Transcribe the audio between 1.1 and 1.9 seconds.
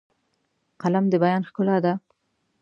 بیان ښکلا